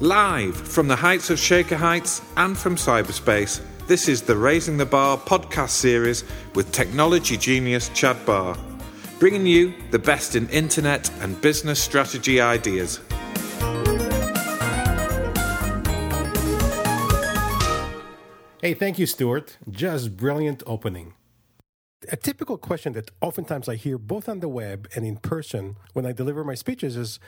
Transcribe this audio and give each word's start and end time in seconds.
Live 0.00 0.56
from 0.56 0.88
the 0.88 0.96
heights 0.96 1.30
of 1.30 1.38
Shaker 1.38 1.76
Heights 1.76 2.20
and 2.36 2.58
from 2.58 2.74
cyberspace, 2.74 3.60
this 3.86 4.08
is 4.08 4.22
the 4.22 4.36
Raising 4.36 4.76
the 4.76 4.84
Bar 4.84 5.16
podcast 5.16 5.68
series 5.68 6.24
with 6.56 6.72
technology 6.72 7.36
genius 7.36 7.90
Chad 7.90 8.16
Barr, 8.26 8.58
bringing 9.20 9.46
you 9.46 9.72
the 9.92 9.98
best 10.00 10.34
in 10.34 10.48
internet 10.48 11.08
and 11.20 11.40
business 11.40 11.80
strategy 11.80 12.40
ideas. 12.40 12.98
Hey, 18.60 18.74
thank 18.74 18.98
you, 18.98 19.06
Stuart. 19.06 19.58
Just 19.70 20.16
brilliant 20.16 20.64
opening. 20.66 21.14
A 22.10 22.16
typical 22.16 22.58
question 22.58 22.94
that 22.94 23.12
oftentimes 23.20 23.68
I 23.68 23.76
hear 23.76 23.96
both 23.96 24.28
on 24.28 24.40
the 24.40 24.48
web 24.48 24.88
and 24.96 25.06
in 25.06 25.18
person 25.18 25.76
when 25.92 26.04
I 26.04 26.10
deliver 26.10 26.42
my 26.42 26.54
speeches 26.54 26.96
is 26.96 27.20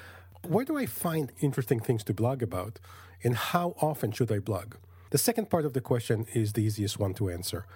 where 0.46 0.64
do 0.64 0.78
I 0.78 0.86
find 0.86 1.32
interesting 1.40 1.80
things 1.80 2.04
to 2.04 2.14
blog 2.14 2.42
about? 2.42 2.78
And 3.24 3.34
how 3.34 3.74
often 3.80 4.12
should 4.12 4.30
I 4.30 4.38
blog? 4.38 4.74
The 5.10 5.18
second 5.18 5.50
part 5.50 5.64
of 5.64 5.72
the 5.72 5.80
question 5.80 6.26
is 6.34 6.52
the 6.52 6.62
easiest 6.62 6.98
one 6.98 7.14
to 7.14 7.28
answer. 7.28 7.66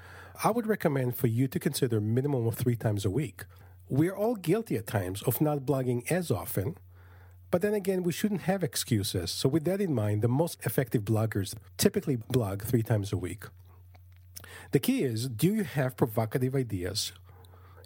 I 0.44 0.50
would 0.50 0.66
recommend 0.66 1.16
for 1.16 1.26
you 1.26 1.48
to 1.48 1.58
consider 1.58 2.00
minimum 2.00 2.46
of 2.46 2.54
three 2.54 2.76
times 2.76 3.04
a 3.04 3.10
week. 3.10 3.44
We're 3.88 4.14
all 4.14 4.36
guilty 4.36 4.76
at 4.76 4.86
times 4.86 5.22
of 5.22 5.40
not 5.40 5.60
blogging 5.60 6.10
as 6.10 6.30
often, 6.30 6.76
but 7.50 7.62
then 7.62 7.74
again, 7.74 8.04
we 8.04 8.12
shouldn't 8.12 8.42
have 8.42 8.62
excuses. 8.62 9.32
So, 9.32 9.48
with 9.48 9.64
that 9.64 9.80
in 9.80 9.92
mind, 9.92 10.22
the 10.22 10.28
most 10.28 10.64
effective 10.64 11.02
bloggers 11.02 11.54
typically 11.76 12.16
blog 12.16 12.62
three 12.62 12.84
times 12.84 13.12
a 13.12 13.16
week. 13.16 13.44
The 14.70 14.78
key 14.78 15.02
is 15.02 15.28
do 15.28 15.52
you 15.52 15.64
have 15.64 15.96
provocative 15.96 16.54
ideas 16.54 17.12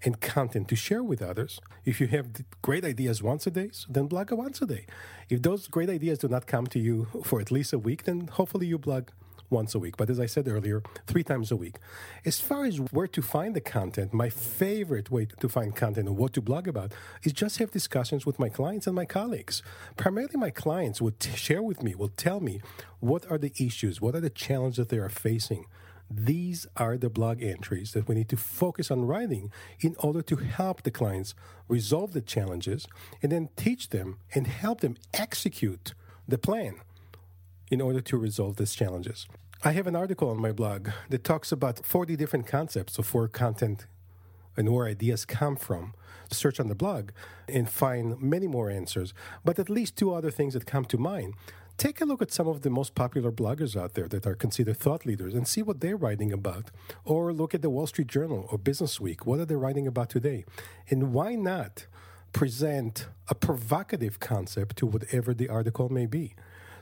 and 0.04 0.20
content 0.20 0.68
to 0.68 0.76
share 0.76 1.02
with 1.02 1.22
others. 1.22 1.60
If 1.84 2.00
you 2.00 2.06
have 2.08 2.44
great 2.62 2.84
ideas 2.84 3.22
once 3.22 3.46
a 3.46 3.50
day, 3.50 3.70
then 3.88 4.06
blog 4.06 4.30
once 4.32 4.60
a 4.62 4.66
day. 4.66 4.86
If 5.28 5.42
those 5.42 5.66
great 5.66 5.90
ideas 5.90 6.18
do 6.18 6.28
not 6.28 6.46
come 6.46 6.66
to 6.68 6.78
you 6.78 7.08
for 7.24 7.40
at 7.40 7.50
least 7.50 7.72
a 7.72 7.78
week, 7.78 8.04
then 8.04 8.28
hopefully 8.28 8.66
you 8.66 8.78
blog 8.78 9.08
once 9.50 9.74
a 9.74 9.78
week. 9.78 9.96
But 9.96 10.10
as 10.10 10.18
I 10.18 10.26
said 10.26 10.48
earlier, 10.48 10.82
three 11.06 11.22
times 11.22 11.50
a 11.50 11.56
week. 11.56 11.76
As 12.24 12.40
far 12.40 12.64
as 12.64 12.78
where 12.78 13.06
to 13.06 13.22
find 13.22 13.54
the 13.54 13.60
content, 13.60 14.12
my 14.12 14.28
favorite 14.28 15.10
way 15.10 15.26
to 15.40 15.48
find 15.48 15.74
content 15.74 16.08
and 16.08 16.16
what 16.16 16.32
to 16.34 16.42
blog 16.42 16.66
about 16.66 16.92
is 17.22 17.32
just 17.32 17.58
have 17.58 17.70
discussions 17.70 18.26
with 18.26 18.38
my 18.38 18.48
clients 18.48 18.86
and 18.86 18.96
my 18.96 19.04
colleagues. 19.04 19.62
Primarily, 19.96 20.36
my 20.36 20.50
clients 20.50 21.00
would 21.00 21.22
share 21.22 21.62
with 21.62 21.82
me, 21.82 21.94
will 21.94 22.08
tell 22.08 22.40
me 22.40 22.60
what 23.00 23.30
are 23.30 23.38
the 23.38 23.52
issues, 23.58 24.00
what 24.00 24.14
are 24.14 24.20
the 24.20 24.30
challenges 24.30 24.76
that 24.76 24.88
they 24.88 24.98
are 24.98 25.08
facing 25.08 25.66
these 26.10 26.66
are 26.76 26.96
the 26.96 27.10
blog 27.10 27.42
entries 27.42 27.92
that 27.92 28.08
we 28.08 28.14
need 28.14 28.28
to 28.28 28.36
focus 28.36 28.90
on 28.90 29.06
writing 29.06 29.50
in 29.80 29.96
order 29.98 30.22
to 30.22 30.36
help 30.36 30.82
the 30.82 30.90
clients 30.90 31.34
resolve 31.68 32.12
the 32.12 32.20
challenges 32.20 32.86
and 33.22 33.32
then 33.32 33.48
teach 33.56 33.88
them 33.88 34.18
and 34.34 34.46
help 34.46 34.80
them 34.80 34.96
execute 35.12 35.94
the 36.28 36.38
plan 36.38 36.76
in 37.70 37.80
order 37.80 38.00
to 38.00 38.16
resolve 38.16 38.56
these 38.56 38.74
challenges. 38.74 39.26
I 39.62 39.72
have 39.72 39.86
an 39.86 39.96
article 39.96 40.28
on 40.28 40.40
my 40.40 40.52
blog 40.52 40.90
that 41.08 41.24
talks 41.24 41.50
about 41.50 41.84
40 41.84 42.16
different 42.16 42.46
concepts 42.46 42.98
of 42.98 43.12
where 43.14 43.28
content 43.28 43.86
and 44.56 44.72
where 44.72 44.86
ideas 44.86 45.24
come 45.24 45.56
from. 45.56 45.94
Search 46.30 46.60
on 46.60 46.68
the 46.68 46.74
blog 46.74 47.10
and 47.48 47.68
find 47.68 48.20
many 48.20 48.46
more 48.46 48.70
answers, 48.70 49.14
but 49.44 49.58
at 49.58 49.70
least 49.70 49.96
two 49.96 50.12
other 50.12 50.30
things 50.30 50.54
that 50.54 50.66
come 50.66 50.84
to 50.86 50.98
mind 50.98 51.34
take 51.76 52.00
a 52.00 52.04
look 52.04 52.22
at 52.22 52.32
some 52.32 52.48
of 52.48 52.62
the 52.62 52.70
most 52.70 52.94
popular 52.94 53.32
bloggers 53.32 53.80
out 53.80 53.94
there 53.94 54.08
that 54.08 54.26
are 54.26 54.34
considered 54.34 54.76
thought 54.76 55.04
leaders 55.06 55.34
and 55.34 55.46
see 55.46 55.62
what 55.62 55.80
they're 55.80 55.96
writing 55.96 56.32
about. 56.32 56.70
Or 57.04 57.32
look 57.32 57.54
at 57.54 57.62
the 57.62 57.70
Wall 57.70 57.86
Street 57.86 58.08
Journal 58.08 58.46
or 58.50 58.58
Business 58.58 59.00
Week. 59.00 59.26
What 59.26 59.40
are 59.40 59.44
they 59.44 59.56
writing 59.56 59.86
about 59.86 60.10
today? 60.10 60.44
And 60.88 61.12
why 61.12 61.34
not 61.34 61.86
present 62.32 63.06
a 63.28 63.34
provocative 63.34 64.20
concept 64.20 64.76
to 64.76 64.86
whatever 64.86 65.34
the 65.34 65.48
article 65.48 65.88
may 65.88 66.06
be? 66.06 66.34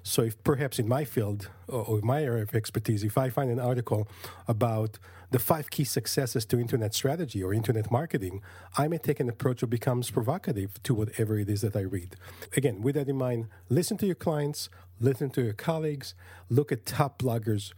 So, 0.05 0.23
if 0.23 0.43
perhaps 0.43 0.81
in 0.81 0.89
my 0.89 1.05
field 1.05 1.49
or 1.69 2.01
my 2.03 2.25
area 2.25 2.43
of 2.43 2.55
expertise, 2.55 3.05
if 3.05 3.17
I 3.17 3.31
find 3.31 3.51
an 3.51 3.61
article 3.61 4.09
about 4.49 4.99
the 5.31 5.39
five 5.39 5.71
key 5.71 5.85
successes 5.85 6.45
to 6.47 6.59
internet 6.59 6.93
strategy 6.93 7.43
or 7.43 7.55
internet 7.55 7.91
marketing, 7.91 8.43
I 8.77 8.89
may 8.89 8.99
take 8.99 9.21
an 9.21 9.29
approach 9.29 9.61
that 9.61 9.69
becomes 9.69 10.11
provocative 10.11 10.83
to 10.83 10.95
whatever 10.95 11.39
it 11.39 11.49
is 11.49 11.61
that 11.61 11.77
I 11.77 11.83
read. 11.83 12.17
Again, 12.57 12.83
with 12.83 12.97
that 12.97 13.09
in 13.09 13.17
mind, 13.17 13.47
listen 13.69 13.97
to 13.99 14.07
your 14.07 14.17
clients, 14.17 14.69
listen 15.01 15.31
to 15.31 15.43
your 15.43 15.53
colleagues, 15.53 16.15
look 16.51 16.73
at 16.73 16.85
top 16.85 17.23
bloggers, 17.23 17.73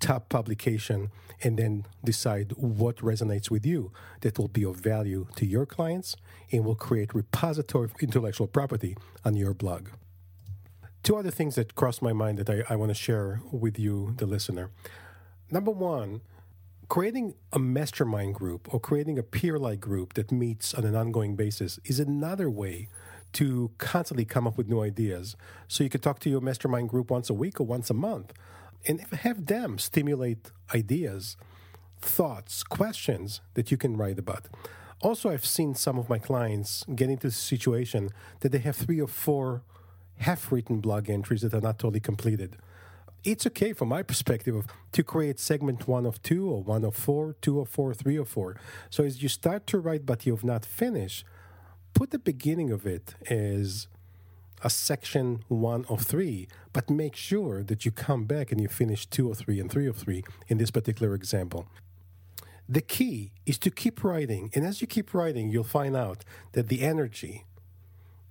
top 0.00 0.28
publication, 0.28 1.10
and 1.42 1.58
then 1.58 1.86
decide 2.02 2.52
what 2.56 2.96
resonates 2.96 3.50
with 3.50 3.64
you 3.64 3.92
that 4.22 4.36
will 4.36 4.48
be 4.48 4.64
of 4.64 4.76
value 4.76 5.28
to 5.36 5.46
your 5.46 5.64
clients 5.64 6.16
and 6.50 6.64
will 6.64 6.74
create 6.74 7.14
repository 7.14 7.84
of 7.84 7.94
intellectual 8.00 8.48
property 8.48 8.96
on 9.24 9.36
your 9.36 9.54
blog 9.54 9.88
two 11.08 11.16
other 11.16 11.30
things 11.30 11.54
that 11.54 11.74
crossed 11.74 12.02
my 12.02 12.12
mind 12.12 12.36
that 12.36 12.50
I, 12.50 12.74
I 12.74 12.76
want 12.76 12.90
to 12.90 12.94
share 12.94 13.40
with 13.50 13.78
you, 13.78 14.12
the 14.18 14.26
listener. 14.26 14.70
Number 15.50 15.70
one, 15.70 16.20
creating 16.90 17.32
a 17.50 17.58
mastermind 17.58 18.34
group 18.34 18.68
or 18.74 18.78
creating 18.78 19.18
a 19.18 19.22
peer 19.22 19.58
like 19.58 19.80
group 19.80 20.12
that 20.12 20.30
meets 20.30 20.74
on 20.74 20.84
an 20.84 20.94
ongoing 20.94 21.34
basis 21.34 21.80
is 21.86 21.98
another 21.98 22.50
way 22.50 22.90
to 23.32 23.70
constantly 23.78 24.26
come 24.26 24.46
up 24.46 24.58
with 24.58 24.68
new 24.68 24.82
ideas. 24.82 25.34
So 25.66 25.82
you 25.82 25.88
could 25.88 26.02
talk 26.02 26.18
to 26.20 26.28
your 26.28 26.42
mastermind 26.42 26.90
group 26.90 27.10
once 27.10 27.30
a 27.30 27.34
week 27.34 27.58
or 27.58 27.64
once 27.64 27.88
a 27.88 27.94
month 27.94 28.34
and 28.86 29.00
have 29.00 29.46
them 29.46 29.78
stimulate 29.78 30.50
ideas, 30.74 31.38
thoughts, 32.02 32.62
questions 32.62 33.40
that 33.54 33.70
you 33.70 33.78
can 33.78 33.96
write 33.96 34.18
about. 34.18 34.44
Also, 35.00 35.30
I've 35.30 35.46
seen 35.46 35.74
some 35.74 35.98
of 35.98 36.10
my 36.10 36.18
clients 36.18 36.84
get 36.94 37.08
into 37.08 37.28
the 37.28 37.32
situation 37.32 38.10
that 38.40 38.52
they 38.52 38.58
have 38.58 38.76
three 38.76 39.00
or 39.00 39.08
four 39.08 39.62
half 40.20 40.50
written 40.52 40.80
blog 40.80 41.08
entries 41.08 41.42
that 41.42 41.54
are 41.54 41.60
not 41.60 41.78
totally 41.78 42.00
completed. 42.00 42.56
It's 43.24 43.46
okay 43.46 43.72
from 43.72 43.88
my 43.88 44.02
perspective 44.10 44.66
to 44.92 45.02
create 45.02 45.38
segment 45.38 45.88
one 45.88 46.06
of 46.06 46.22
two 46.22 46.48
or 46.48 46.62
one 46.62 46.84
of 46.84 46.94
four, 46.96 47.34
two 47.40 47.60
of 47.60 47.68
four, 47.68 47.94
three 47.94 48.16
of 48.16 48.28
four. 48.28 48.56
So 48.90 49.04
as 49.04 49.22
you 49.22 49.28
start 49.28 49.66
to 49.68 49.78
write 49.78 50.06
but 50.06 50.26
you 50.26 50.34
have 50.34 50.44
not 50.44 50.64
finished, 50.64 51.24
put 51.94 52.10
the 52.10 52.18
beginning 52.18 52.70
of 52.70 52.86
it 52.86 53.14
as 53.28 53.88
a 54.62 54.70
section 54.70 55.44
one 55.48 55.84
of 55.88 56.02
three, 56.02 56.48
but 56.72 56.90
make 56.90 57.14
sure 57.14 57.62
that 57.62 57.84
you 57.84 57.90
come 57.90 58.24
back 58.24 58.50
and 58.50 58.60
you 58.60 58.68
finish 58.68 59.06
two 59.06 59.30
of 59.30 59.38
three 59.38 59.60
and 59.60 59.70
three 59.70 59.86
of 59.86 59.96
three 59.96 60.24
in 60.48 60.58
this 60.58 60.70
particular 60.70 61.14
example. 61.14 61.66
The 62.68 62.80
key 62.82 63.32
is 63.46 63.56
to 63.58 63.70
keep 63.70 64.04
writing, 64.04 64.50
and 64.54 64.66
as 64.66 64.80
you 64.80 64.86
keep 64.86 65.14
writing, 65.14 65.48
you'll 65.48 65.64
find 65.64 65.96
out 65.96 66.24
that 66.52 66.68
the 66.68 66.82
energy, 66.82 67.44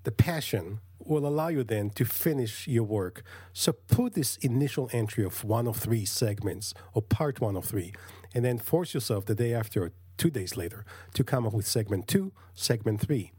the 0.03 0.11
passion, 0.11 0.79
will 1.07 1.25
allow 1.25 1.47
you 1.47 1.63
then 1.63 1.89
to 1.91 2.05
finish 2.05 2.67
your 2.67 2.83
work. 2.83 3.23
So 3.53 3.73
put 3.73 4.13
this 4.13 4.37
initial 4.37 4.89
entry 4.91 5.23
of 5.23 5.43
one 5.43 5.67
of 5.67 5.77
three 5.77 6.05
segments 6.05 6.73
or 6.93 7.01
part 7.01 7.39
one 7.41 7.55
of 7.55 7.65
three, 7.65 7.93
and 8.33 8.43
then 8.43 8.57
force 8.57 8.93
yourself 8.93 9.25
the 9.25 9.35
day 9.35 9.53
after 9.53 9.91
two 10.17 10.29
days 10.29 10.57
later 10.57 10.85
to 11.13 11.23
come 11.23 11.45
up 11.45 11.53
with 11.53 11.67
segment 11.67 12.07
two, 12.07 12.31
segment 12.53 13.01
three. 13.01 13.31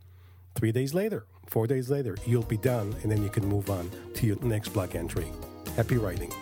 Three 0.55 0.73
days 0.73 0.95
later, 0.95 1.27
four 1.47 1.67
days 1.67 1.89
later, 1.91 2.17
you'll 2.27 2.43
be 2.43 2.57
done, 2.57 2.95
and 3.03 3.13
then 3.13 3.23
you 3.23 3.31
can 3.31 3.47
move 3.47 3.71
on 3.71 3.91
to 4.15 4.27
your 4.27 4.41
next 4.43 4.71
blog 4.71 4.97
entry. 4.97 5.31
Happy 5.77 5.97
writing. 5.97 6.33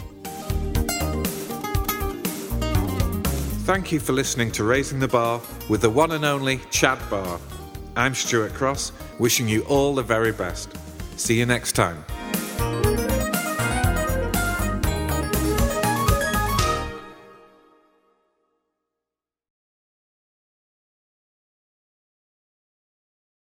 Thank 3.66 3.90
you 3.90 3.98
for 3.98 4.12
listening 4.12 4.52
to 4.52 4.64
Raising 4.64 5.00
the 5.00 5.08
Bar 5.08 5.40
with 5.68 5.80
the 5.80 5.90
one 5.90 6.12
and 6.12 6.24
only 6.24 6.60
Chad 6.70 6.98
Barr. 7.10 7.40
I'm 7.96 8.14
Stuart 8.14 8.54
Cross, 8.54 8.92
wishing 9.18 9.48
you 9.48 9.62
all 9.64 9.94
the 9.94 10.02
very 10.02 10.30
best. 10.30 10.68
See 11.16 11.38
you 11.38 11.46
next 11.46 11.72
time. 11.72 12.15